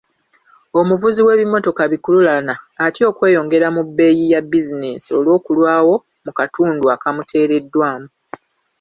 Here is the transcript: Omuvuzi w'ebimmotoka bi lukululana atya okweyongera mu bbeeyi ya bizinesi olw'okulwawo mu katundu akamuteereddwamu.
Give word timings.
Omuvuzi 0.79 1.19
w'ebimmotoka 1.25 1.83
bi 1.91 1.97
lukululana 1.99 2.53
atya 2.85 3.05
okweyongera 3.11 3.67
mu 3.75 3.81
bbeeyi 3.87 4.23
ya 4.33 4.41
bizinesi 4.51 5.09
olw'okulwawo 5.17 5.95
mu 6.25 6.31
katundu 6.37 6.85
akamuteereddwamu. 6.95 8.07